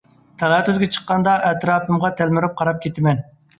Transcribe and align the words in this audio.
تالا-تۈزگە 0.43 0.89
چىققاندا 0.95 1.35
ئەتراپىمغا 1.51 2.13
تەلمۈرۈپ 2.25 2.59
قاراپ 2.65 2.83
كىتىمەن. 2.89 3.25